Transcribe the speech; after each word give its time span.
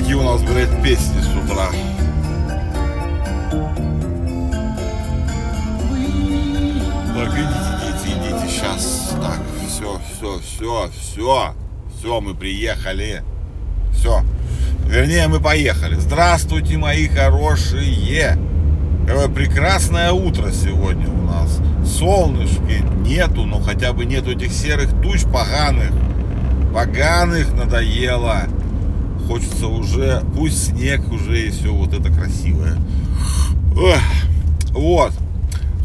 какие 0.00 0.14
у 0.14 0.22
нас, 0.22 0.40
блядь, 0.40 0.82
песни 0.82 1.20
с 1.20 1.36
утра. 1.36 1.66
Так, 7.14 7.28
идите, 7.34 7.60
идите, 7.82 8.16
идите, 8.16 8.48
сейчас. 8.48 9.14
Так, 9.20 9.40
все, 9.68 10.00
все, 10.10 10.40
все, 10.40 10.90
все, 10.98 11.54
все, 11.98 12.20
мы 12.22 12.34
приехали. 12.34 13.22
Все. 13.92 14.22
Вернее, 14.86 15.28
мы 15.28 15.38
поехали. 15.38 15.96
Здравствуйте, 15.96 16.78
мои 16.78 17.06
хорошие. 17.06 18.38
Какое 19.06 19.28
прекрасное 19.28 20.12
утро 20.12 20.50
сегодня 20.50 21.10
у 21.10 21.22
нас. 21.24 21.60
Солнышки 21.84 22.82
нету, 23.06 23.44
но 23.44 23.60
хотя 23.60 23.92
бы 23.92 24.06
нету 24.06 24.30
этих 24.30 24.50
серых 24.52 24.90
туч 25.02 25.24
поганых. 25.24 25.90
Поганых 26.72 27.52
надоело. 27.52 28.44
Хочется 29.26 29.66
уже, 29.66 30.22
пусть 30.36 30.68
снег 30.68 31.12
уже 31.12 31.46
и 31.46 31.50
все 31.50 31.72
вот 31.72 31.92
это 31.92 32.12
красивое. 32.12 32.78
Вот. 34.70 35.12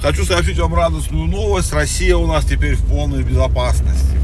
Хочу 0.01 0.25
сообщить 0.25 0.59
вам 0.59 0.73
радостную 0.73 1.27
новость. 1.27 1.73
Россия 1.73 2.15
у 2.17 2.27
нас 2.27 2.45
теперь 2.45 2.75
в 2.75 2.85
полной 2.85 3.23
безопасности. 3.23 4.15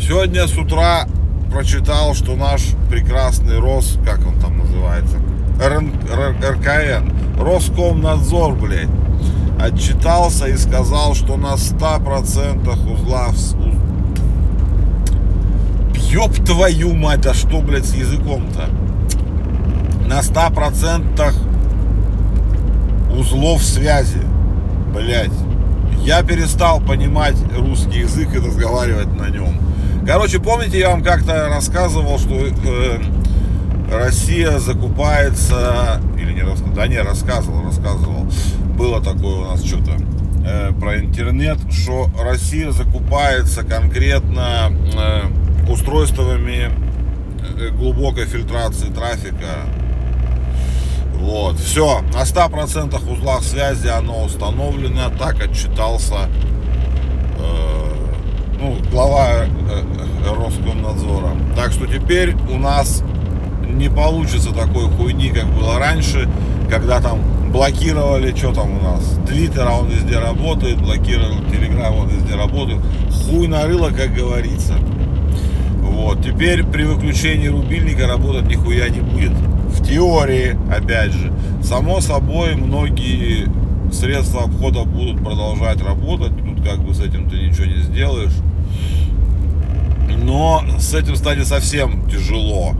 Сегодня 0.00 0.48
с 0.48 0.56
утра 0.56 1.06
прочитал, 1.52 2.14
что 2.14 2.34
наш 2.34 2.62
прекрасный 2.90 3.60
Рос, 3.60 3.96
как 4.04 4.26
он 4.26 4.40
там 4.40 4.58
называется, 4.58 5.18
РН, 5.60 5.92
РКН, 6.42 7.40
Роскомнадзор, 7.40 8.56
блядь, 8.56 8.88
отчитался 9.60 10.46
и 10.46 10.56
сказал, 10.56 11.14
что 11.14 11.36
на 11.36 11.54
100% 11.54 12.92
узлов... 12.92 13.36
Ёб 16.10 16.34
твою 16.44 16.92
мать, 16.92 17.20
да 17.20 17.34
что, 17.34 17.60
блядь, 17.60 17.86
с 17.86 17.94
языком-то? 17.94 18.68
На 20.08 20.20
100% 20.20 21.32
узлов 23.16 23.62
связи, 23.62 24.20
блядь. 24.92 25.30
Я 26.04 26.24
перестал 26.24 26.80
понимать 26.80 27.36
русский 27.56 28.00
язык 28.00 28.34
и 28.34 28.38
разговаривать 28.38 29.14
на 29.14 29.28
нем. 29.28 29.56
Короче, 30.04 30.40
помните, 30.40 30.80
я 30.80 30.90
вам 30.90 31.04
как-то 31.04 31.48
рассказывал, 31.48 32.18
что 32.18 32.34
э, 32.34 32.98
Россия 33.92 34.58
закупается, 34.58 36.00
или 36.18 36.32
не 36.32 36.40
рассказывал, 36.40 36.74
да 36.74 36.88
не, 36.88 37.00
рассказывал, 37.00 37.62
рассказывал, 37.62 38.26
было 38.76 39.00
такое 39.00 39.36
у 39.36 39.44
нас 39.44 39.62
что-то 39.62 39.92
э, 40.44 40.72
про 40.72 40.98
интернет, 40.98 41.58
что 41.70 42.08
Россия 42.20 42.72
закупается 42.72 43.62
конкретно 43.62 44.72
э, 44.96 45.22
устройствами 45.68 46.70
э, 47.58 47.70
глубокой 47.70 48.26
фильтрации 48.26 48.88
трафика. 48.88 49.66
Вот, 51.14 51.58
все, 51.58 52.00
на 52.14 52.22
100% 52.22 53.12
узлах 53.12 53.42
связи 53.42 53.88
оно 53.88 54.24
установлено, 54.24 55.10
так 55.18 55.42
отчитался 55.42 56.28
э, 57.38 57.80
ну, 58.60 58.76
глава 58.90 59.44
э, 59.44 59.48
э, 60.24 60.34
Роскомнадзора. 60.34 61.36
Так 61.56 61.72
что 61.72 61.86
теперь 61.86 62.34
у 62.50 62.58
нас 62.58 63.02
не 63.68 63.88
получится 63.88 64.52
такой 64.52 64.88
хуйни, 64.88 65.30
как 65.30 65.46
было 65.46 65.78
раньше, 65.78 66.28
когда 66.70 67.00
там 67.00 67.20
блокировали, 67.50 68.34
что 68.34 68.52
там 68.52 68.78
у 68.78 68.82
нас, 68.82 69.18
Твиттер, 69.26 69.66
а 69.66 69.78
он 69.78 69.88
везде 69.88 70.18
работает, 70.18 70.80
блокировали 70.80 71.50
Телеграм, 71.50 71.94
он 71.96 72.08
везде 72.08 72.34
работает. 72.34 72.80
Хуй 73.10 73.48
нарыло, 73.48 73.90
как 73.90 74.14
говорится. 74.14 74.74
Вот, 76.00 76.24
теперь 76.24 76.64
при 76.64 76.84
выключении 76.84 77.48
рубильника 77.48 78.06
работать 78.06 78.46
нихуя 78.46 78.88
не 78.88 79.00
будет. 79.00 79.32
В 79.32 79.86
теории, 79.86 80.58
опять 80.74 81.12
же. 81.12 81.30
Само 81.62 82.00
собой, 82.00 82.54
многие 82.54 83.46
средства 83.92 84.44
обхода 84.44 84.84
будут 84.84 85.22
продолжать 85.22 85.82
работать. 85.82 86.32
Тут 86.38 86.66
как 86.66 86.82
бы 86.82 86.94
с 86.94 87.00
этим 87.00 87.28
ты 87.28 87.36
ничего 87.36 87.66
не 87.66 87.82
сделаешь. 87.82 88.32
Но 90.22 90.64
с 90.78 90.94
этим 90.94 91.16
станет 91.16 91.46
совсем 91.46 92.08
тяжело. 92.08 92.74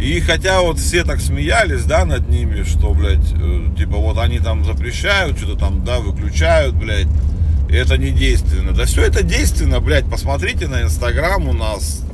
И 0.00 0.18
хотя 0.20 0.62
вот 0.62 0.78
все 0.78 1.04
так 1.04 1.20
смеялись, 1.20 1.84
да, 1.84 2.06
над 2.06 2.30
ними, 2.30 2.62
что, 2.62 2.94
блядь, 2.94 3.34
э, 3.34 3.66
типа 3.76 3.98
вот 3.98 4.16
они 4.16 4.38
там 4.38 4.64
запрещают, 4.64 5.36
что-то 5.36 5.58
там, 5.58 5.84
да, 5.84 6.00
выключают, 6.00 6.74
блядь, 6.74 7.08
это 7.68 7.98
не 7.98 8.10
действенно. 8.10 8.72
Да 8.72 8.86
все 8.86 9.02
это 9.02 9.22
действенно, 9.22 9.80
блядь, 9.80 10.06
посмотрите 10.06 10.68
на 10.68 10.82
Инстаграм 10.82 11.46
у 11.46 11.52
нас, 11.52 12.05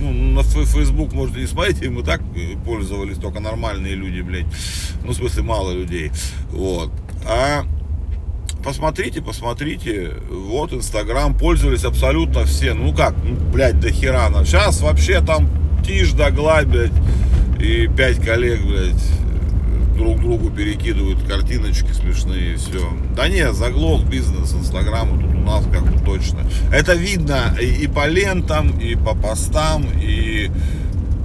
ну, 0.00 0.12
на 0.12 0.42
Фейсбук 0.42 1.12
можете 1.12 1.40
не 1.40 1.46
смотреть, 1.46 1.88
мы 1.88 2.02
так 2.02 2.20
пользовались, 2.64 3.18
только 3.18 3.40
нормальные 3.40 3.94
люди, 3.94 4.20
блядь, 4.20 4.46
ну, 5.04 5.12
в 5.12 5.14
смысле, 5.14 5.42
мало 5.42 5.72
людей, 5.72 6.10
вот. 6.50 6.90
А 7.26 7.64
посмотрите, 8.64 9.22
посмотрите, 9.22 10.12
вот 10.30 10.72
Инстаграм, 10.72 11.36
пользовались 11.36 11.84
абсолютно 11.84 12.44
все, 12.44 12.74
ну 12.74 12.94
как, 12.94 13.14
ну, 13.24 13.36
блядь, 13.52 13.80
до 13.80 13.90
хера, 13.90 14.30
сейчас 14.44 14.80
вообще 14.80 15.20
там 15.20 15.48
тишь 15.84 16.12
да 16.12 16.30
гладь, 16.30 16.66
блядь, 16.66 16.92
и 17.60 17.88
пять 17.88 18.24
коллег, 18.24 18.60
блядь, 18.62 18.94
друг 19.96 20.20
другу 20.20 20.50
перекидывают 20.50 21.22
картиночки 21.24 21.92
смешные 21.92 22.56
все. 22.56 22.92
Да 23.14 23.28
не, 23.28 23.52
заглох 23.52 24.04
бизнес 24.04 24.52
Инстаграма 24.52 25.20
тут 25.20 25.34
у 25.34 25.40
нас 25.40 25.64
как 25.72 25.82
бы 25.82 26.04
точно. 26.04 26.40
Это 26.72 26.94
видно 26.94 27.56
и, 27.60 27.84
и 27.84 27.86
по 27.86 28.06
лентам, 28.06 28.78
и 28.78 28.94
по 28.94 29.14
постам, 29.14 29.86
и 30.00 30.50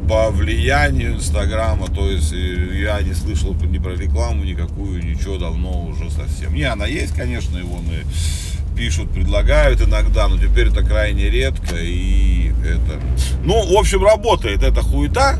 по 0.09 0.29
влиянию 0.29 1.15
Инстаграма, 1.15 1.87
то 1.87 2.09
есть 2.09 2.33
я 2.33 3.01
не 3.01 3.13
слышал 3.13 3.55
ни 3.55 3.77
про 3.77 3.95
рекламу 3.95 4.43
никакую, 4.43 5.03
ничего 5.03 5.37
давно 5.37 5.85
уже 5.85 6.09
совсем. 6.11 6.53
Не, 6.53 6.63
она 6.63 6.85
есть, 6.85 7.13
конечно, 7.13 7.57
его 7.57 7.77
и 7.77 8.75
пишут, 8.75 9.11
предлагают 9.11 9.81
иногда, 9.81 10.27
но 10.27 10.37
теперь 10.37 10.67
это 10.67 10.83
крайне 10.83 11.29
редко 11.29 11.75
и 11.75 12.51
это... 12.65 12.99
Ну, 13.43 13.73
в 13.73 13.77
общем, 13.77 14.03
работает 14.03 14.63
эта 14.63 14.81
хуета, 14.81 15.37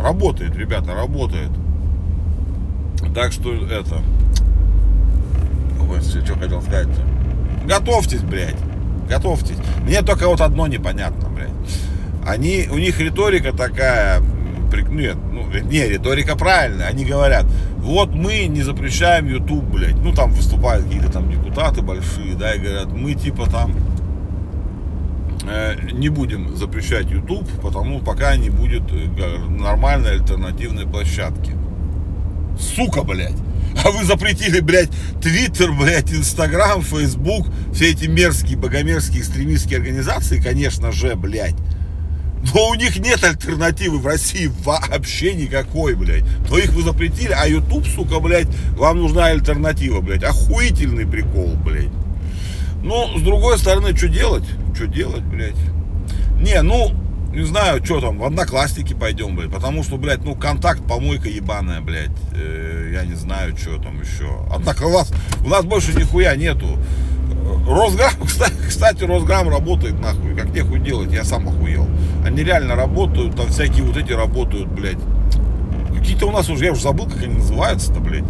работает, 0.00 0.56
ребята, 0.56 0.94
работает. 0.94 1.50
Так 3.14 3.32
что 3.32 3.54
это... 3.54 4.02
Ой, 5.88 6.00
что 6.00 6.34
хотел 6.36 6.62
сказать-то? 6.62 7.66
Готовьтесь, 7.66 8.22
блядь, 8.22 8.56
готовьтесь. 9.08 9.56
Мне 9.82 10.02
только 10.02 10.28
вот 10.28 10.40
одно 10.40 10.66
непонятно, 10.66 11.28
блядь 11.28 11.50
они, 12.26 12.68
у 12.70 12.78
них 12.78 12.98
риторика 13.00 13.52
такая, 13.52 14.20
нет, 14.88 15.16
ну, 15.32 15.46
не, 15.64 15.88
риторика 15.88 16.36
правильная, 16.36 16.86
они 16.86 17.04
говорят, 17.04 17.46
вот 17.78 18.14
мы 18.14 18.46
не 18.46 18.62
запрещаем 18.62 19.26
YouTube, 19.26 19.64
блядь, 19.64 19.96
ну 19.96 20.12
там 20.12 20.30
выступают 20.32 20.84
какие-то 20.84 21.10
там 21.10 21.30
депутаты 21.30 21.82
большие, 21.82 22.34
да, 22.34 22.54
и 22.54 22.58
говорят, 22.58 22.92
мы 22.92 23.14
типа 23.14 23.50
там 23.50 23.74
э, 25.48 25.76
не 25.92 26.08
будем 26.08 26.56
запрещать 26.56 27.10
YouTube, 27.10 27.48
потому 27.62 28.00
пока 28.00 28.36
не 28.36 28.50
будет 28.50 28.82
э, 28.92 29.38
нормальной 29.48 30.12
альтернативной 30.12 30.86
площадки. 30.86 31.52
Сука, 32.60 33.02
блядь. 33.02 33.36
А 33.82 33.90
вы 33.90 34.04
запретили, 34.04 34.60
блядь, 34.60 34.90
Твиттер, 35.22 35.72
блядь, 35.72 36.12
Инстаграм, 36.12 36.82
Фейсбук, 36.82 37.46
все 37.72 37.90
эти 37.90 38.06
мерзкие, 38.06 38.58
богомерзкие 38.58 39.20
экстремистские 39.20 39.78
организации, 39.78 40.40
конечно 40.40 40.92
же, 40.92 41.14
блядь. 41.14 41.54
Но 42.54 42.70
у 42.70 42.74
них 42.74 42.98
нет 42.98 43.22
альтернативы 43.22 43.98
в 43.98 44.06
России 44.06 44.50
вообще 44.64 45.34
никакой, 45.34 45.94
блядь. 45.94 46.24
То 46.48 46.58
их 46.58 46.72
вы 46.72 46.82
запретили, 46.82 47.32
а 47.32 47.46
YouTube, 47.46 47.86
сука, 47.86 48.18
блядь, 48.18 48.48
вам 48.76 48.98
нужна 48.98 49.26
альтернатива, 49.26 50.00
блядь. 50.00 50.24
Охуительный 50.24 51.06
прикол, 51.06 51.54
блядь. 51.64 51.92
Ну, 52.82 53.18
с 53.18 53.22
другой 53.22 53.58
стороны, 53.58 53.94
что 53.96 54.08
делать? 54.08 54.44
Что 54.74 54.86
делать, 54.86 55.22
блядь? 55.22 55.56
Не, 56.40 56.62
ну, 56.62 56.92
не 57.32 57.44
знаю, 57.44 57.84
что 57.84 58.00
там, 58.00 58.18
в 58.18 58.24
одноклассники 58.24 58.92
пойдем, 58.92 59.36
блядь. 59.36 59.52
Потому 59.52 59.84
что, 59.84 59.96
блядь, 59.96 60.24
ну, 60.24 60.34
контакт, 60.34 60.82
помойка 60.86 61.28
ебаная, 61.28 61.80
блядь. 61.80 62.10
Э, 62.34 62.90
я 62.92 63.04
не 63.04 63.14
знаю, 63.14 63.56
что 63.56 63.80
там 63.80 64.00
еще. 64.00 64.44
Однако 64.52 64.84
у 64.84 64.92
нас, 64.92 65.12
у 65.44 65.48
нас 65.48 65.64
больше 65.64 65.94
нихуя 65.96 66.34
нету. 66.34 66.78
Росграм, 67.68 68.12
кстати, 68.26 68.54
кстати, 68.66 69.04
Росграм 69.04 69.48
работает 69.48 70.00
нахуй, 70.00 70.34
как 70.34 70.52
нехуй 70.52 70.80
делать, 70.80 71.12
я 71.12 71.24
сам 71.24 71.48
охуел. 71.48 71.86
Они 72.24 72.42
реально 72.42 72.74
работают, 72.74 73.36
там 73.36 73.48
всякие 73.48 73.84
вот 73.84 73.96
эти 73.96 74.12
работают, 74.12 74.68
блядь. 74.68 74.98
Какие-то 75.96 76.26
у 76.26 76.32
нас 76.32 76.48
уже, 76.48 76.64
я 76.64 76.72
уже 76.72 76.82
забыл, 76.82 77.06
как 77.06 77.22
они 77.22 77.34
называются-то, 77.34 78.00
блядь. 78.00 78.24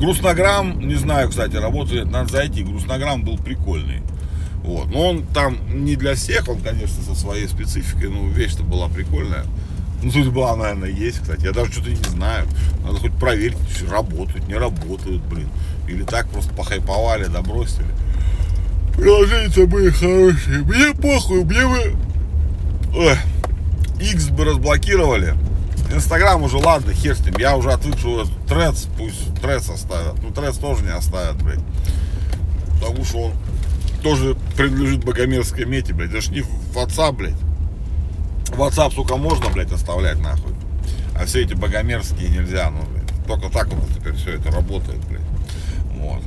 Грустнограмм, 0.00 0.80
не 0.80 0.94
знаю, 0.94 1.28
кстати, 1.28 1.56
работает, 1.56 2.10
надо 2.10 2.30
зайти. 2.30 2.64
Грустнограмм 2.64 3.22
был 3.22 3.36
прикольный. 3.36 4.02
Вот. 4.62 4.90
Но 4.90 5.10
он 5.10 5.26
там 5.26 5.58
не 5.84 5.96
для 5.96 6.14
всех, 6.14 6.48
он, 6.48 6.60
конечно, 6.60 7.02
со 7.02 7.14
своей 7.14 7.48
спецификой, 7.48 8.10
но 8.10 8.28
вещь-то 8.28 8.62
была 8.62 8.88
прикольная. 8.88 9.44
Ну, 10.02 10.30
была, 10.32 10.56
наверное, 10.56 10.90
есть, 10.90 11.20
кстати. 11.20 11.44
Я 11.44 11.52
даже 11.52 11.72
что-то 11.72 11.90
не 11.90 11.96
знаю. 11.96 12.46
Надо 12.84 12.98
хоть 12.98 13.14
проверить, 13.14 13.56
работают, 13.88 14.48
не 14.48 14.54
работают, 14.54 15.22
блин. 15.22 15.48
Или 15.88 16.02
так 16.02 16.28
просто 16.28 16.52
похайповали, 16.54 17.26
да 17.26 17.40
бросили. 17.40 17.86
Приложения 18.96 19.66
мои 19.66 19.90
хорошие. 19.90 20.58
Мне 20.64 20.94
похуй, 20.94 21.44
мне 21.44 21.66
вы... 21.66 21.96
Ой. 22.94 23.16
X 24.00 24.30
бы 24.30 24.44
разблокировали. 24.44 25.34
Инстаграм 25.94 26.42
уже, 26.42 26.56
ладно, 26.56 26.92
хер 26.92 27.16
с 27.16 27.20
ним. 27.20 27.36
Я 27.38 27.56
уже 27.56 27.70
отвык, 27.70 27.98
что 27.98 28.26
Трец, 28.48 28.88
пусть 28.98 29.34
Трец 29.40 29.68
оставят. 29.68 30.20
Ну, 30.22 30.30
Трец 30.30 30.56
тоже 30.56 30.82
не 30.82 30.90
оставят, 30.90 31.40
блядь. 31.42 31.60
Потому 32.80 33.04
что 33.04 33.18
он 33.26 33.32
тоже 34.02 34.36
принадлежит 34.54 35.04
богомерзкой 35.04 35.66
мете, 35.66 35.92
блядь. 35.92 36.10
Это 36.10 36.20
ж 36.20 36.28
не 36.28 36.40
WhatsApp, 36.74 37.12
блядь. 37.12 37.34
WhatsApp, 38.56 38.94
сука, 38.94 39.16
можно, 39.16 39.50
блядь, 39.50 39.72
оставлять, 39.72 40.18
нахуй. 40.18 40.52
А 41.16 41.24
все 41.24 41.42
эти 41.42 41.54
богомерзкие 41.54 42.28
нельзя, 42.28 42.70
ну, 42.70 42.82
блядь. 42.82 43.26
Только 43.26 43.50
так 43.50 43.68
вот 43.68 43.88
теперь 43.94 44.14
все 44.14 44.34
это 44.34 44.50
работает, 44.50 45.04
блядь. 45.08 45.22
Вот. 45.94 46.22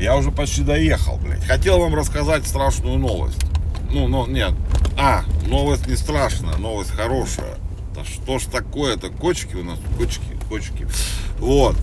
Я 0.00 0.16
уже 0.16 0.30
почти 0.30 0.62
доехал, 0.62 1.18
блядь. 1.18 1.44
Хотел 1.44 1.78
вам 1.78 1.94
рассказать 1.94 2.46
страшную 2.46 2.98
новость. 2.98 3.40
Ну, 3.90 4.08
но 4.08 4.26
нет. 4.26 4.52
А, 4.98 5.24
новость 5.46 5.86
не 5.86 5.96
страшная, 5.96 6.56
новость 6.56 6.90
хорошая. 6.90 7.56
Да 7.94 8.04
что 8.04 8.38
ж 8.38 8.44
такое-то? 8.44 9.08
Кочки 9.08 9.54
у 9.54 9.64
нас, 9.64 9.78
кочки, 9.96 10.22
кочки. 10.48 10.86
Вот. 11.38 11.76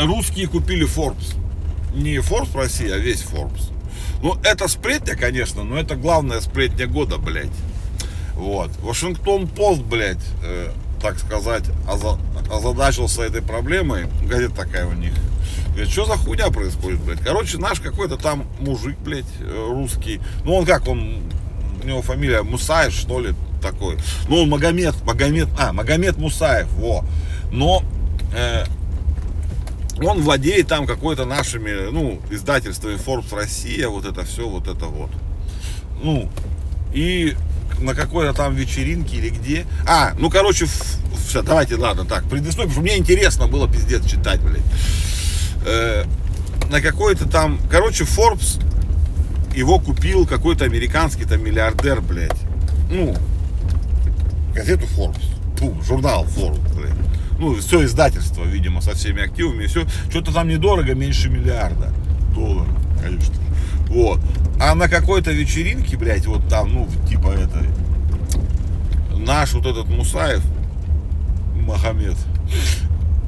Русские 0.00 0.48
купили 0.48 0.86
Forbes. 0.86 1.36
Не 1.94 2.16
Forbes 2.16 2.56
Россия, 2.56 2.94
а 2.94 2.98
весь 2.98 3.22
Forbes. 3.22 3.72
Ну, 4.22 4.36
это 4.42 4.68
сплетня, 4.68 5.16
конечно, 5.16 5.64
но 5.64 5.78
это 5.78 5.94
главная 5.94 6.40
сплетня 6.40 6.86
года, 6.86 7.18
блядь. 7.18 7.46
Вот. 8.34 8.70
Вашингтон 8.82 9.46
Пост, 9.46 9.82
блядь, 9.82 10.24
э, 10.42 10.70
так 11.00 11.18
сказать, 11.18 11.64
озадачился 12.50 13.22
этой 13.22 13.42
проблемой. 13.42 14.06
Газета 14.24 14.54
такая 14.54 14.86
у 14.86 14.92
них. 14.92 15.12
Говорит, 15.68 15.90
что 15.90 16.04
за 16.06 16.16
хуйня 16.16 16.50
происходит, 16.50 17.00
блядь? 17.00 17.20
Короче, 17.20 17.58
наш 17.58 17.80
какой-то 17.80 18.16
там 18.16 18.46
мужик, 18.60 18.96
блядь, 18.98 19.24
э, 19.40 19.66
русский. 19.68 20.20
Ну, 20.44 20.54
он 20.54 20.66
как, 20.66 20.88
он, 20.88 21.22
у 21.82 21.86
него 21.86 22.02
фамилия 22.02 22.42
Мусаев, 22.42 22.92
что 22.92 23.20
ли, 23.20 23.34
такой. 23.62 23.98
Ну, 24.28 24.42
он 24.42 24.48
Магомед, 24.48 24.94
Магомед, 25.04 25.48
а, 25.58 25.72
Магомед 25.72 26.16
Мусаев, 26.16 26.68
во. 26.74 27.04
Но 27.52 27.82
э, 28.34 28.64
он 30.00 30.22
владеет 30.22 30.68
там 30.68 30.86
какой-то 30.86 31.24
нашими, 31.24 31.90
ну, 31.90 32.20
издательствами 32.30 32.96
Forbes 32.96 33.34
Россия, 33.34 33.88
вот 33.88 34.04
это 34.04 34.24
все, 34.24 34.48
вот 34.48 34.68
это 34.68 34.86
вот. 34.86 35.10
Ну, 36.02 36.28
и 36.92 37.36
на 37.80 37.94
какой-то 37.94 38.32
там 38.32 38.54
вечеринке 38.54 39.16
или 39.16 39.30
где. 39.30 39.66
А, 39.86 40.14
ну, 40.18 40.30
короче, 40.30 40.66
все, 41.16 41.42
давайте, 41.42 41.76
ладно, 41.76 42.04
так, 42.04 42.24
предысторию, 42.24 42.72
мне 42.80 42.96
интересно 42.96 43.46
было 43.46 43.68
пиздец 43.68 44.04
читать, 44.06 44.40
блядь. 44.40 44.62
Э, 45.66 46.04
на 46.70 46.80
какой-то 46.80 47.28
там, 47.28 47.60
короче, 47.70 48.04
Forbes 48.04 48.62
его 49.54 49.78
купил 49.78 50.26
какой-то 50.26 50.64
американский 50.64 51.24
там 51.24 51.42
миллиардер, 51.42 52.00
блядь. 52.00 52.38
Ну, 52.90 53.16
газету 54.54 54.86
Forbes, 54.96 55.22
Фу, 55.58 55.76
журнал 55.82 56.24
Forbes, 56.24 56.74
блядь. 56.74 57.17
Ну, 57.38 57.54
все 57.54 57.84
издательство, 57.84 58.44
видимо, 58.44 58.80
со 58.80 58.94
всеми 58.94 59.22
активами, 59.22 59.66
все. 59.66 59.86
Что-то 60.10 60.32
там 60.32 60.48
недорого, 60.48 60.94
меньше 60.94 61.28
миллиарда 61.28 61.92
долларов, 62.34 62.74
конечно. 63.00 63.34
Вот. 63.88 64.20
А 64.60 64.74
на 64.74 64.88
какой-то 64.88 65.30
вечеринке, 65.30 65.96
блядь, 65.96 66.26
вот 66.26 66.48
там, 66.48 66.72
ну, 66.72 66.88
типа 67.08 67.28
это, 67.28 67.64
наш 69.16 69.52
вот 69.52 69.66
этот 69.66 69.88
Мусаев, 69.88 70.42
Мохаммед, 71.54 72.16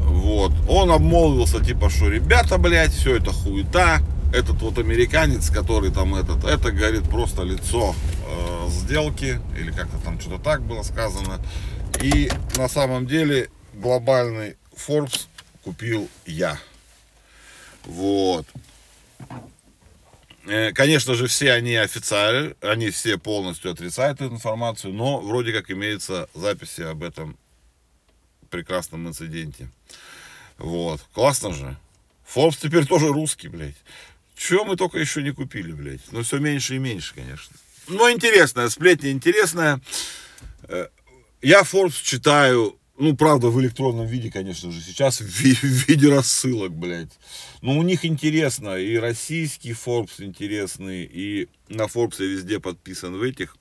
вот, 0.03 0.53
он 0.69 0.91
обмолвился, 0.91 1.65
типа, 1.65 1.89
что 1.89 2.09
ребята, 2.09 2.59
блядь, 2.59 2.93
все 2.93 3.17
это 3.17 3.33
хуета, 3.33 4.01
этот 4.35 4.61
вот 4.61 4.79
американец, 4.79 5.51
который 5.51 5.91
там 5.91 6.15
этот, 6.15 6.45
это, 6.45 6.73
говорит, 6.73 7.05
просто 7.05 7.43
лицо 7.43 7.95
э, 8.27 8.69
сделки, 8.71 9.41
или 9.59 9.71
как-то 9.71 9.99
там 10.05 10.21
что-то 10.21 10.39
так 10.39 10.63
было 10.63 10.83
сказано, 10.83 11.39
и 12.03 12.31
на 12.57 12.69
самом 12.69 13.07
деле 13.07 13.51
глобальный 13.81 14.57
Forbes 14.73 15.27
купил 15.65 16.09
я. 16.27 16.59
Вот. 17.85 18.47
Э, 20.47 20.73
конечно 20.73 21.15
же, 21.15 21.27
все 21.27 21.53
они 21.53 21.75
официалы, 21.77 22.57
они 22.61 22.91
все 22.91 23.19
полностью 23.19 23.71
отрицают 23.71 24.21
эту 24.21 24.35
информацию, 24.35 24.93
но 24.93 25.21
вроде 25.21 25.53
как 25.53 25.71
имеются 25.71 26.29
записи 26.35 26.83
об 26.83 27.03
этом 27.03 27.37
прекрасном 28.51 29.09
инциденте. 29.09 29.71
Вот, 30.59 31.01
классно 31.13 31.53
же. 31.53 31.77
Forbes 32.35 32.59
теперь 32.61 32.87
тоже 32.87 33.09
русский, 33.09 33.49
блядь. 33.49 33.77
Чего 34.37 34.65
мы 34.65 34.77
только 34.77 34.99
еще 34.99 35.23
не 35.23 35.33
купили, 35.33 35.73
блядь. 35.73 36.13
Но 36.13 36.23
все 36.23 36.39
меньше 36.39 36.77
и 36.77 36.79
меньше, 36.79 37.15
конечно. 37.15 37.57
Но 37.89 38.11
интересная, 38.11 38.69
сплетня 38.69 39.11
интересная. 39.11 39.81
Э, 40.65 40.89
я 41.43 41.63
Forbes 41.63 42.03
читаю 42.03 42.80
ну, 43.01 43.17
правда, 43.17 43.49
в 43.49 43.59
электронном 43.61 44.07
виде, 44.07 44.31
конечно 44.31 44.71
же, 44.71 44.83
сейчас 44.83 45.21
в, 45.23 45.41
виде 45.41 46.09
рассылок, 46.09 46.73
блядь. 46.73 47.19
Но 47.63 47.79
у 47.79 47.83
них 47.83 48.05
интересно, 48.05 48.77
и 48.77 48.97
российский 48.97 49.73
Forbes 49.73 50.23
интересный, 50.23 51.05
и 51.11 51.49
на 51.69 51.85
Forbes 51.85 52.17
я 52.19 52.27
везде 52.27 52.61
подписан 52.61 53.17
в 53.17 53.23
этих. 53.23 53.57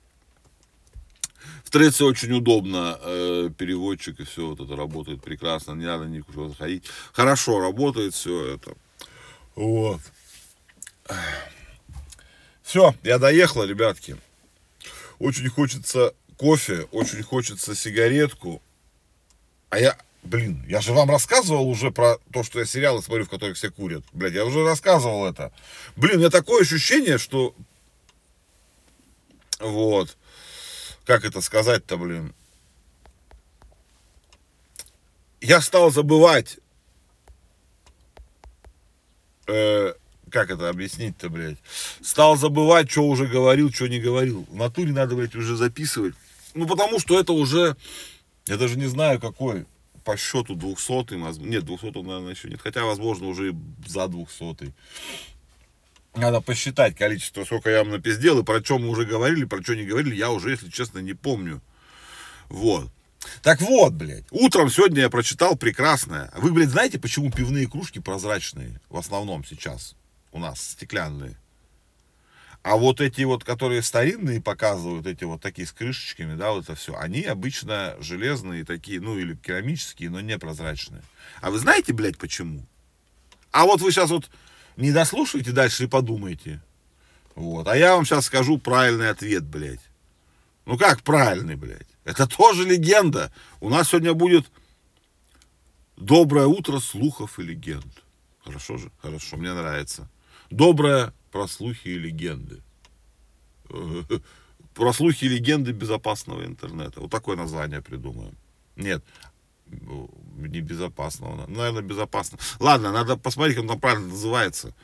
В 1.64 1.70
Треце 1.70 2.04
очень 2.04 2.32
удобно, 2.32 2.98
э, 3.00 3.48
переводчик 3.56 4.20
и 4.20 4.24
все 4.24 4.46
вот 4.46 4.60
это 4.60 4.76
работает 4.76 5.22
прекрасно, 5.22 5.72
не 5.72 5.86
надо 5.86 6.04
никуда 6.04 6.48
заходить. 6.48 6.84
Хорошо 7.12 7.60
работает 7.60 8.12
все 8.12 8.54
это. 8.54 8.74
Вот. 9.54 10.00
Все, 12.62 12.94
я 13.02 13.18
доехал, 13.18 13.64
ребятки. 13.64 14.18
Очень 15.18 15.48
хочется 15.48 16.14
кофе, 16.36 16.82
очень 16.92 17.22
хочется 17.22 17.74
сигаретку. 17.74 18.60
А 19.70 19.78
я, 19.78 19.96
блин, 20.24 20.64
я 20.68 20.80
же 20.80 20.92
вам 20.92 21.10
рассказывал 21.10 21.68
уже 21.68 21.92
про 21.92 22.18
то, 22.32 22.42
что 22.42 22.58
я 22.58 22.66
сериалы 22.66 23.02
смотрю, 23.02 23.24
в 23.24 23.30
которых 23.30 23.56
все 23.56 23.70
курят. 23.70 24.04
Блядь, 24.12 24.34
я 24.34 24.44
уже 24.44 24.64
рассказывал 24.64 25.26
это. 25.26 25.52
Блин, 25.96 26.16
у 26.16 26.18
меня 26.18 26.30
такое 26.30 26.62
ощущение, 26.62 27.18
что... 27.18 27.54
Вот. 29.60 30.16
Как 31.04 31.24
это 31.24 31.40
сказать-то, 31.40 31.96
блин? 31.96 32.34
Я 35.40 35.60
стал 35.60 35.90
забывать... 35.90 36.58
Э, 39.46 39.94
как 40.30 40.50
это 40.50 40.68
объяснить-то, 40.68 41.28
блядь? 41.28 41.58
Стал 42.02 42.36
забывать, 42.36 42.90
что 42.90 43.02
уже 43.02 43.26
говорил, 43.26 43.72
что 43.72 43.86
не 43.86 44.00
говорил. 44.00 44.46
В 44.50 44.56
натуре 44.56 44.92
надо, 44.92 45.14
блядь, 45.14 45.36
уже 45.36 45.56
записывать. 45.56 46.14
Ну, 46.54 46.66
потому 46.66 46.98
что 46.98 47.18
это 47.18 47.32
уже 47.32 47.76
я 48.46 48.56
даже 48.56 48.78
не 48.78 48.86
знаю, 48.86 49.20
какой 49.20 49.66
по 50.04 50.16
счету 50.16 50.54
200 50.54 51.42
нет, 51.44 51.64
200 51.64 51.84
наверное, 52.02 52.30
еще 52.30 52.48
нет, 52.48 52.60
хотя, 52.60 52.84
возможно, 52.84 53.26
уже 53.28 53.54
за 53.86 54.08
200 54.08 54.72
надо 56.14 56.40
посчитать 56.40 56.96
количество, 56.96 57.44
сколько 57.44 57.70
я 57.70 57.78
вам 57.78 57.90
напиздел, 57.90 58.40
и 58.40 58.44
про 58.44 58.62
что 58.62 58.78
мы 58.78 58.88
уже 58.88 59.04
говорили, 59.04 59.44
про 59.44 59.62
что 59.62 59.76
не 59.76 59.84
говорили, 59.84 60.16
я 60.16 60.30
уже, 60.30 60.50
если 60.50 60.68
честно, 60.68 60.98
не 60.98 61.14
помню. 61.14 61.60
Вот. 62.48 62.90
Так 63.42 63.60
вот, 63.60 63.92
блядь, 63.92 64.24
утром 64.30 64.70
сегодня 64.70 65.02
я 65.02 65.10
прочитал 65.10 65.56
прекрасное. 65.56 66.32
Вы, 66.36 66.52
блядь, 66.52 66.70
знаете, 66.70 66.98
почему 66.98 67.30
пивные 67.30 67.68
кружки 67.68 68.00
прозрачные 68.00 68.80
в 68.88 68.96
основном 68.96 69.44
сейчас 69.44 69.94
у 70.32 70.38
нас, 70.38 70.60
стеклянные? 70.60 71.36
А 72.62 72.76
вот 72.76 73.00
эти 73.00 73.22
вот, 73.22 73.42
которые 73.42 73.82
старинные 73.82 74.40
показывают, 74.40 75.06
эти 75.06 75.24
вот 75.24 75.40
такие 75.40 75.66
с 75.66 75.72
крышечками, 75.72 76.34
да, 76.34 76.52
вот 76.52 76.64
это 76.64 76.74
все, 76.74 76.94
они 76.94 77.22
обычно 77.22 77.96
железные 78.00 78.64
такие, 78.64 79.00
ну 79.00 79.18
или 79.18 79.34
керамические, 79.34 80.10
но 80.10 80.20
непрозрачные. 80.20 81.02
А 81.40 81.50
вы 81.50 81.58
знаете, 81.58 81.94
блядь, 81.94 82.18
почему? 82.18 82.66
А 83.50 83.64
вот 83.64 83.80
вы 83.80 83.90
сейчас 83.90 84.10
вот 84.10 84.30
не 84.76 84.92
дослушайте 84.92 85.52
дальше 85.52 85.84
и 85.84 85.88
подумайте. 85.88 86.60
Вот. 87.34 87.66
А 87.66 87.76
я 87.76 87.94
вам 87.94 88.04
сейчас 88.04 88.26
скажу 88.26 88.58
правильный 88.58 89.08
ответ, 89.08 89.44
блядь. 89.44 89.80
Ну 90.66 90.76
как 90.76 91.02
правильный, 91.02 91.56
блядь? 91.56 91.88
Это 92.04 92.26
тоже 92.26 92.64
легенда. 92.68 93.32
У 93.60 93.70
нас 93.70 93.88
сегодня 93.88 94.12
будет 94.12 94.50
доброе 95.96 96.46
утро 96.46 96.78
слухов 96.78 97.38
и 97.38 97.42
легенд. 97.42 98.04
Хорошо 98.44 98.76
же? 98.76 98.90
Хорошо, 99.00 99.38
мне 99.38 99.52
нравится. 99.54 100.08
Доброе 100.50 101.14
про 101.30 101.46
слухи 101.48 101.88
и 101.88 101.98
легенды. 101.98 102.62
Про 104.74 104.92
слухи 104.92 105.24
и 105.24 105.28
легенды 105.28 105.72
безопасного 105.72 106.44
интернета. 106.44 107.00
Вот 107.00 107.10
такое 107.10 107.36
название 107.36 107.82
придумаем. 107.82 108.36
Нет, 108.76 109.04
не 109.66 110.60
безопасного. 110.60 111.46
Наверное, 111.48 111.82
безопасно. 111.82 112.38
Ладно, 112.60 112.92
надо 112.92 113.16
посмотреть, 113.16 113.56
как 113.56 113.68
он 113.68 113.80
правильно 113.80 114.08
называется. 114.08 114.74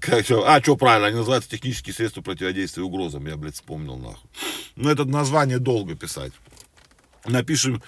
Как, 0.00 0.30
а, 0.30 0.60
что 0.60 0.76
правильно, 0.76 1.08
они 1.08 1.16
называются 1.16 1.50
технические 1.50 1.94
средства 1.94 2.20
противодействия 2.22 2.82
угрозам. 2.82 3.26
Я, 3.26 3.36
блядь, 3.36 3.54
вспомнил 3.54 3.96
нахуй. 3.96 4.30
Но 4.76 4.90
это 4.90 5.04
название 5.04 5.58
долго 5.58 5.94
писать. 5.94 6.32
Напишем 7.24 7.82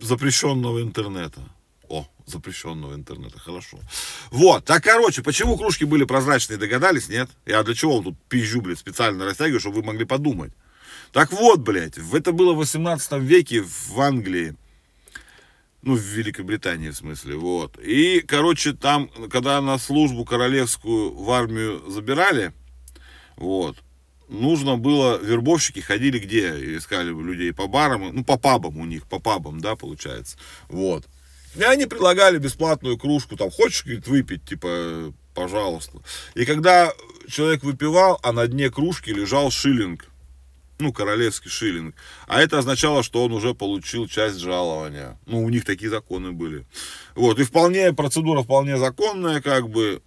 запрещенного 0.00 0.82
интернета. 0.82 1.40
О, 1.92 2.06
запрещенного 2.24 2.94
интернета, 2.94 3.38
хорошо. 3.38 3.78
Вот, 4.30 4.64
так, 4.64 4.82
короче, 4.82 5.22
почему 5.22 5.58
кружки 5.58 5.84
были 5.84 6.04
прозрачные, 6.04 6.56
догадались, 6.56 7.10
нет? 7.10 7.28
Я 7.44 7.62
для 7.62 7.74
чего 7.74 8.00
тут 8.00 8.16
пизжу, 8.30 8.62
блядь, 8.62 8.78
специально 8.78 9.26
растягиваю, 9.26 9.60
чтобы 9.60 9.80
вы 9.80 9.82
могли 9.82 10.06
подумать. 10.06 10.52
Так 11.12 11.32
вот, 11.32 11.60
блядь, 11.60 11.98
это 11.98 12.32
было 12.32 12.54
в 12.54 12.56
18 12.56 13.12
веке 13.20 13.60
в 13.60 14.00
Англии. 14.00 14.56
Ну, 15.82 15.94
в 15.94 16.00
Великобритании, 16.00 16.88
в 16.88 16.96
смысле, 16.96 17.36
вот. 17.36 17.78
И, 17.78 18.20
короче, 18.20 18.72
там, 18.72 19.10
когда 19.30 19.60
на 19.60 19.76
службу 19.76 20.24
королевскую 20.24 21.12
в 21.12 21.30
армию 21.30 21.82
забирали, 21.90 22.54
вот, 23.36 23.76
нужно 24.30 24.78
было, 24.78 25.18
вербовщики 25.18 25.80
ходили 25.80 26.18
где? 26.18 26.52
Искали 26.74 27.08
людей 27.08 27.52
по 27.52 27.66
барам, 27.66 28.14
ну, 28.14 28.24
по 28.24 28.38
пабам 28.38 28.78
у 28.78 28.86
них, 28.86 29.06
по 29.06 29.18
пабам, 29.18 29.60
да, 29.60 29.76
получается. 29.76 30.38
Вот. 30.70 31.06
И 31.54 31.62
они 31.62 31.86
предлагали 31.86 32.38
бесплатную 32.38 32.98
кружку, 32.98 33.36
там, 33.36 33.50
хочешь, 33.50 33.84
говорит, 33.84 34.06
выпить, 34.06 34.44
типа, 34.44 35.12
пожалуйста. 35.34 35.98
И 36.34 36.44
когда 36.44 36.92
человек 37.28 37.62
выпивал, 37.62 38.18
а 38.22 38.32
на 38.32 38.46
дне 38.46 38.70
кружки 38.70 39.10
лежал 39.10 39.50
шиллинг, 39.50 40.06
ну, 40.78 40.92
королевский 40.92 41.50
шиллинг. 41.50 41.94
А 42.26 42.42
это 42.42 42.58
означало, 42.58 43.02
что 43.02 43.24
он 43.24 43.32
уже 43.32 43.54
получил 43.54 44.08
часть 44.08 44.38
жалования. 44.38 45.18
Ну, 45.26 45.44
у 45.44 45.48
них 45.48 45.64
такие 45.64 45.90
законы 45.90 46.32
были. 46.32 46.66
Вот, 47.14 47.38
и 47.38 47.44
вполне, 47.44 47.92
процедура 47.92 48.42
вполне 48.42 48.76
законная, 48.78 49.40
как 49.40 49.68
бы, 49.68 50.02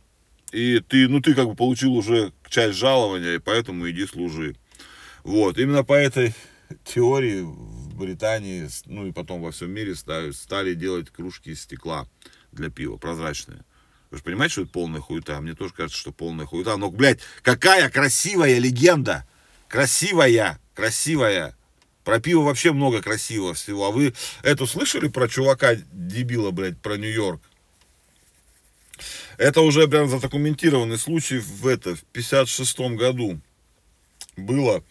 и 0.52 0.80
ты, 0.80 1.08
ну, 1.08 1.22
ты 1.22 1.34
как 1.34 1.48
бы 1.48 1.56
получил 1.56 1.94
уже 1.94 2.34
часть 2.50 2.78
жалования, 2.78 3.36
и 3.36 3.40
поэтому 3.40 3.90
иди 3.90 4.06
служи. 4.06 4.56
Вот, 5.24 5.58
именно 5.58 5.84
по 5.84 5.94
этой 5.94 6.34
теории 6.84 7.48
Британии, 7.96 8.68
ну, 8.86 9.08
и 9.08 9.12
потом 9.12 9.42
во 9.42 9.52
всем 9.52 9.72
мире 9.72 9.96
стали, 9.96 10.32
стали 10.32 10.74
делать 10.74 11.10
кружки 11.10 11.50
из 11.52 11.62
стекла 11.62 12.08
для 12.52 12.70
пива, 12.70 12.98
прозрачные. 12.98 13.64
Вы 14.12 14.18
же 14.18 14.24
понимаете, 14.24 14.54
что 14.54 14.62
это 14.64 14.72
полная 14.72 15.02
хуета? 15.02 15.42
Мне 15.42 15.56
тоже 15.56 15.74
кажется, 15.74 16.00
что 16.00 16.12
полная 16.12 16.46
хуета. 16.46 16.78
Но, 16.78 16.92
блядь, 16.92 17.20
какая 17.42 17.90
красивая 17.90 18.60
легенда! 18.60 19.28
Красивая! 19.68 20.60
красивая. 20.76 21.56
Про 22.04 22.20
пиво 22.20 22.42
вообще 22.42 22.72
много 22.72 23.02
красивого 23.02 23.56
всего. 23.56 23.88
А 23.88 23.92
вы 23.92 24.14
эту 24.44 24.68
слышали 24.68 25.08
про 25.08 25.28
чувака 25.28 25.76
дебила, 25.92 26.52
блядь, 26.52 26.80
про 26.80 26.98
Нью-Йорк? 26.98 27.42
Это 29.38 29.62
уже 29.62 29.88
прям 29.88 30.08
задокументированный 30.08 31.00
случай 31.00 31.40
в 31.40 31.66
это, 31.66 31.96
в 31.96 32.04
56 32.04 32.80
году 32.96 33.42
было 34.38 34.84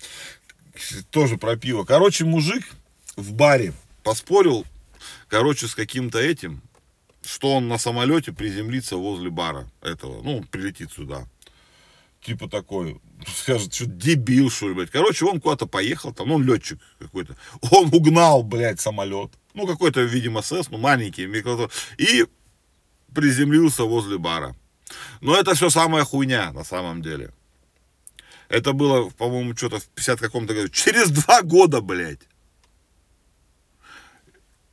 тоже 1.11 1.37
про 1.37 1.57
пиво. 1.57 1.85
Короче, 1.85 2.25
мужик 2.25 2.65
в 3.17 3.33
баре 3.33 3.73
поспорил, 4.03 4.65
короче, 5.29 5.67
с 5.67 5.75
каким-то 5.75 6.19
этим, 6.19 6.63
что 7.25 7.55
он 7.55 7.69
на 7.69 7.79
самолете 7.79 8.33
приземлится 8.33 8.97
возле 8.97 9.31
бара 9.31 9.71
этого, 9.83 10.23
ну, 10.23 10.45
прилетит 10.51 10.93
сюда 10.93 11.27
типа 12.25 12.49
такой, 12.49 13.01
скажет, 13.27 13.73
что 13.73 13.87
дебил, 13.87 14.51
что 14.51 14.69
ли, 14.69 14.75
блядь. 14.75 14.91
Короче, 14.91 15.27
он 15.27 15.41
куда-то 15.41 15.67
поехал, 15.67 16.13
там, 16.13 16.29
ну, 16.29 16.35
он 16.35 16.45
летчик 16.45 16.81
какой-то. 16.99 17.37
Он 17.71 17.93
угнал, 17.93 18.43
блядь, 18.43 18.81
самолет. 18.81 19.31
Ну, 19.55 19.67
какой-то, 19.67 20.01
видимо, 20.01 20.43
СС, 20.43 20.71
ну, 20.71 20.79
маленький, 20.79 21.27
микро... 21.27 21.71
И 21.99 22.25
приземлился 23.15 23.85
возле 23.85 24.19
бара. 24.19 24.57
Но 25.21 25.37
это 25.37 25.55
все 25.55 25.71
самая 25.71 26.05
хуйня, 26.05 26.53
на 26.53 26.65
самом 26.65 27.03
деле. 27.03 27.33
Это 28.49 28.73
было, 28.73 29.09
по-моему, 29.11 29.57
что-то 29.57 29.79
в 29.79 29.87
50 29.89 30.21
каком-то 30.21 30.55
году. 30.55 30.69
Через 30.69 31.11
два 31.11 31.43
года, 31.43 31.81
блядь. 31.81 32.21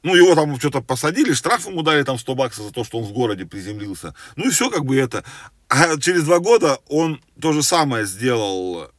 Ну, 0.03 0.15
его 0.15 0.34
там 0.34 0.58
что-то 0.60 0.81
посадили, 0.81 1.34
штраф 1.34 1.67
ему 1.67 1.84
дали 1.84 2.03
там 2.03 2.17
100 2.17 2.36
баксов 2.36 2.65
за 2.65 2.72
то, 2.72 2.84
что 2.84 2.98
он 3.00 3.05
в 3.05 3.13
городе 3.13 3.46
приземлился. 3.46 4.15
Ну 4.36 4.48
и 4.48 4.50
все 4.50 4.70
как 4.72 4.84
бы 4.84 4.98
это. 4.98 5.24
А 5.70 5.98
через 6.00 6.24
два 6.24 6.39
года 6.39 6.79
он 6.88 7.22
то 7.39 7.53
же 7.53 7.62
самое 7.62 8.05
сделал, 8.08 8.89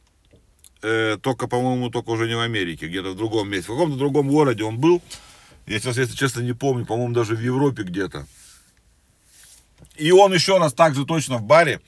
э, 0.81 1.17
только, 1.21 1.47
по-моему, 1.47 1.89
только 1.89 2.09
уже 2.09 2.27
не 2.27 2.35
в 2.35 2.39
Америке, 2.39 2.87
где-то 2.87 3.11
в 3.11 3.17
другом 3.17 3.49
месте. 3.49 3.71
В 3.71 3.75
каком-то 3.75 3.97
другом 3.97 4.29
городе 4.29 4.63
он 4.63 4.77
был. 4.77 5.01
Я 5.65 5.79
сейчас, 5.79 5.97
если 5.97 6.15
честно, 6.15 6.39
не 6.41 6.53
помню, 6.53 6.85
по-моему, 6.85 7.13
даже 7.13 7.35
в 7.35 7.41
Европе 7.41 7.83
где-то. 7.83 8.25
И 9.97 10.11
он 10.11 10.33
еще 10.33 10.57
раз 10.57 10.73
так 10.73 10.95
же 10.95 11.05
точно 11.05 11.37
в 11.37 11.43
баре 11.43 11.81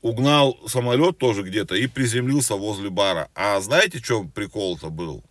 угнал 0.00 0.58
самолет 0.66 1.18
тоже 1.18 1.42
где-то 1.42 1.74
и 1.74 1.86
приземлился 1.86 2.54
возле 2.54 2.90
бара. 2.90 3.28
А 3.34 3.60
знаете, 3.60 3.98
что 3.98 4.24
прикол-то 4.24 4.90
был? 4.90 5.22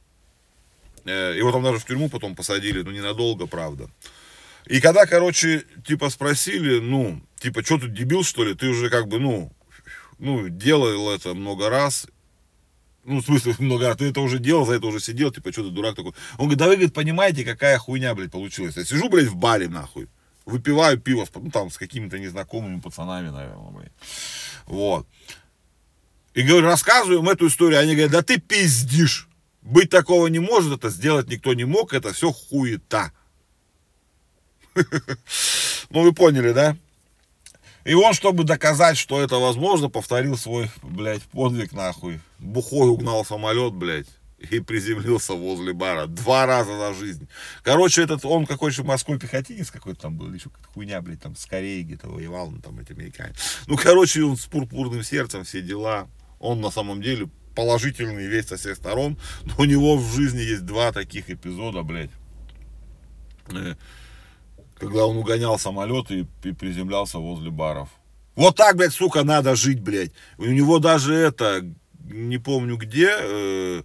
Э, 1.07 1.33
его 1.37 1.51
там 1.51 1.63
даже 1.63 1.79
в 1.79 1.85
тюрьму 1.85 2.09
потом 2.09 2.35
посадили, 2.35 2.81
ну 2.81 2.91
ненадолго, 2.91 3.47
правда. 3.47 3.89
И 4.65 4.81
когда, 4.81 5.05
короче, 5.05 5.63
типа 5.85 6.09
спросили, 6.09 6.79
ну, 6.79 7.21
типа, 7.39 7.63
что 7.63 7.77
ты 7.77 7.87
дебил, 7.87 8.23
что 8.23 8.43
ли? 8.43 8.53
Ты 8.53 8.67
уже 8.67 8.89
как 8.89 9.07
бы, 9.07 9.17
ну, 9.17 9.51
ну, 10.19 10.49
делал 10.49 11.09
это 11.09 11.33
много 11.33 11.69
раз. 11.69 12.07
Ну, 13.05 13.21
в 13.21 13.25
смысле, 13.25 13.55
много 13.59 13.87
раз. 13.87 13.97
Ты 13.97 14.09
это 14.09 14.19
уже 14.19 14.39
делал, 14.39 14.65
за 14.65 14.73
это 14.73 14.87
уже 14.87 14.99
сидел, 14.99 15.31
типа, 15.31 15.53
что 15.53 15.63
ты 15.63 15.69
дурак 15.69 15.95
такой. 15.95 16.11
Он 16.37 16.47
говорит, 16.47 16.57
да 16.57 16.67
вы, 16.67 16.73
говорит, 16.73 16.93
понимаете, 16.93 17.45
какая 17.45 17.77
хуйня, 17.77 18.13
блядь, 18.13 18.31
получилась. 18.31 18.75
Я 18.75 18.83
сижу, 18.83 19.07
блядь, 19.07 19.27
в 19.27 19.35
баре, 19.37 19.69
нахуй. 19.69 20.09
Выпиваю 20.45 20.99
пиво, 20.99 21.25
ну, 21.35 21.49
там, 21.51 21.71
с 21.71 21.77
какими-то 21.77 22.19
незнакомыми 22.19 22.81
пацанами, 22.81 23.29
наверное, 23.29 23.71
блядь. 23.71 23.93
Вот. 24.65 25.07
И 26.33 26.41
говорю, 26.41 26.67
рассказываем 26.67 27.27
эту 27.29 27.47
историю. 27.47 27.79
Они 27.79 27.93
говорят, 27.93 28.11
да 28.11 28.21
ты 28.21 28.39
пиздишь. 28.41 29.29
Быть 29.67 29.89
такого 29.89 30.27
не 30.27 30.39
может, 30.39 30.71
это 30.71 30.89
сделать 30.89 31.27
никто 31.27 31.53
не 31.53 31.65
мог, 31.65 31.93
это 31.93 32.13
все 32.13 32.31
хуета. 32.31 33.11
Ну, 35.89 36.03
вы 36.03 36.13
поняли, 36.13 36.51
да? 36.51 36.75
И 37.85 37.93
он, 37.93 38.13
чтобы 38.13 38.43
доказать, 38.43 38.97
что 38.97 39.21
это 39.21 39.37
возможно, 39.37 39.89
повторил 39.89 40.35
свой, 40.37 40.69
блядь, 40.83 41.23
подвиг 41.23 41.71
нахуй. 41.71 42.19
Бухой 42.39 42.89
угнал 42.89 43.23
самолет, 43.23 43.73
блядь, 43.73 44.07
и 44.37 44.59
приземлился 44.59 45.33
возле 45.33 45.71
бара. 45.71 46.07
Два 46.07 46.45
раза 46.45 46.77
за 46.77 46.93
жизнь. 46.93 47.29
Короче, 47.63 48.03
этот, 48.03 48.25
он 48.25 48.45
какой-то 48.45 48.83
морской 48.83 49.17
пехотинец 49.17 49.71
какой-то 49.71 50.01
там 50.01 50.17
был, 50.17 50.33
еще 50.33 50.49
какая-то 50.49 50.73
хуйня, 50.73 51.01
блядь, 51.01 51.21
там 51.21 51.37
с 51.37 51.45
Кореей 51.45 51.83
где-то 51.83 52.09
воевал, 52.09 52.51
ну, 52.51 52.59
там, 52.59 52.77
эти 52.79 52.91
американцы. 52.91 53.39
Ну, 53.67 53.77
короче, 53.77 54.23
он 54.23 54.35
с 54.35 54.45
пурпурным 54.45 55.03
сердцем, 55.03 55.45
все 55.45 55.61
дела. 55.61 56.09
Он 56.39 56.59
на 56.59 56.69
самом 56.69 57.01
деле 57.01 57.29
положительный 57.57 58.27
весь 58.27 58.47
со 58.47 58.55
всех 58.55 58.75
сторон. 58.75 59.17
Но 59.45 59.53
у 59.57 59.65
него 59.65 59.97
в 59.97 60.15
жизни 60.15 60.41
есть 60.41 60.63
два 60.63 60.91
таких 60.91 61.31
эпизода, 61.31 61.81
блядь. 61.81 62.11
Э, 63.49 63.73
когда 64.75 65.07
он 65.07 65.17
угонял 65.17 65.57
самолет 65.57 66.11
и, 66.11 66.23
приземлялся 66.53 67.17
возле 67.17 67.49
баров. 67.49 67.89
Вот 68.35 68.55
так, 68.55 68.77
блядь, 68.77 68.93
сука, 68.93 69.23
надо 69.23 69.55
жить, 69.55 69.81
блядь. 69.81 70.11
У 70.37 70.45
него 70.45 70.77
даже 70.77 71.15
это, 71.15 71.65
не 72.09 72.37
помню 72.37 72.77
где, 72.77 73.09
э, 73.11 73.83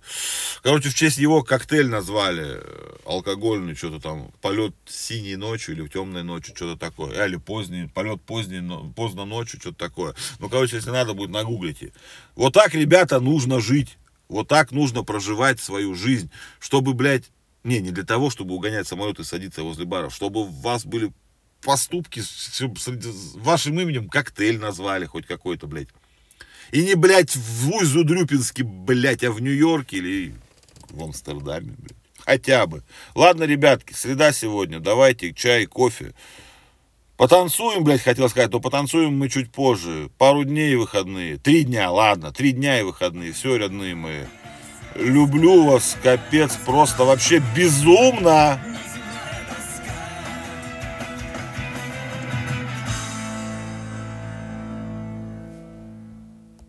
короче, 0.63 0.89
в 0.89 0.95
честь 0.95 1.19
его 1.19 1.43
коктейль 1.43 1.89
назвали, 1.89 2.59
э, 2.59 2.97
алкогольный, 3.05 3.75
что-то 3.75 4.01
там, 4.01 4.33
полет 4.41 4.75
синей 4.87 5.37
ночью 5.37 5.75
или 5.75 5.83
в 5.83 5.91
темной 5.91 6.23
ночью, 6.23 6.55
что-то 6.57 6.79
такое, 6.79 7.27
или 7.27 7.37
поздний, 7.37 7.89
полет 7.89 8.23
поздний, 8.23 8.63
поздно 8.95 9.25
ночью, 9.25 9.61
что-то 9.61 9.79
такое. 9.79 10.15
Ну, 10.39 10.49
короче, 10.49 10.77
если 10.77 10.91
надо 10.91 11.15
будет, 11.15 11.31
нагуглите. 11.31 11.93
Вот 12.35 12.55
так, 12.55 12.75
ребята, 12.75 13.21
нужно 13.21 13.61
жить, 13.61 13.99
вот 14.29 14.49
так 14.49 14.71
нужно 14.71 15.03
проживать 15.03 15.61
свою 15.61 15.95
жизнь, 15.95 16.31
чтобы, 16.59 16.95
блядь, 16.95 17.31
не, 17.65 17.81
не 17.81 17.91
для 17.91 18.05
того, 18.05 18.31
чтобы 18.31 18.55
угонять 18.55 18.89
самолет 18.89 19.21
и 19.21 19.25
садиться 19.25 19.63
возле 19.63 19.85
баров, 19.85 20.15
чтобы 20.15 20.41
у 20.41 20.45
вас 20.45 20.85
были 20.85 21.13
поступки, 21.63 22.21
с 22.21 22.61
вашим 23.35 23.79
именем 23.81 24.09
коктейль 24.09 24.59
назвали 24.59 25.07
хоть 25.07 25.27
какой-то, 25.27 25.67
блядь. 25.67 25.89
И 26.73 26.83
не, 26.83 26.95
блядь, 26.95 27.37
в 27.37 27.71
Усть-Зудрюпинске, 27.71 28.65
блядь, 28.65 29.23
а 29.23 29.31
в 29.31 29.41
Нью-Йорке 29.41 29.99
или 29.99 30.35
в 30.89 31.05
Амстердаме, 31.05 31.75
блядь. 31.79 31.97
Хотя 32.19 32.67
бы. 32.67 32.83
Ладно, 33.15 33.45
ребятки, 33.45 33.93
среда 33.93 34.33
сегодня. 34.33 34.81
Давайте 34.81 35.35
чай, 35.35 35.67
кофе. 35.67 36.15
Потанцуем, 37.19 37.85
блядь, 37.85 38.01
хотел 38.01 38.29
сказать, 38.31 38.51
но 38.51 38.59
потанцуем 38.59 39.17
мы 39.17 39.29
чуть 39.29 39.53
позже. 39.53 40.11
Пару 40.19 40.45
дней 40.45 40.73
и 40.73 40.77
выходные. 40.77 41.37
Три 41.37 41.65
дня, 41.65 41.91
ладно, 41.91 42.33
три 42.33 42.53
дня 42.53 42.81
и 42.81 42.83
выходные. 42.83 43.33
Все, 43.33 43.59
родные 43.59 43.95
мои. 43.95 44.25
Люблю 44.95 45.65
вас, 45.65 45.97
капец, 46.03 46.57
просто 46.65 47.05
вообще 47.05 47.43
безумно. 47.55 48.61